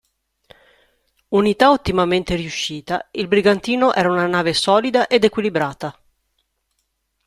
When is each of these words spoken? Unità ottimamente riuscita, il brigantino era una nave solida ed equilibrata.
Unità 1.27 1.69
ottimamente 1.69 2.33
riuscita, 2.33 3.09
il 3.11 3.27
brigantino 3.27 3.93
era 3.93 4.11
una 4.11 4.25
nave 4.25 4.51
solida 4.51 5.05
ed 5.05 5.25
equilibrata. 5.25 5.95